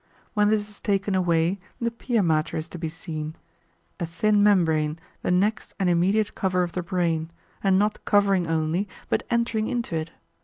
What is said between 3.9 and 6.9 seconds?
a thin membrane, the next and immediate cover of the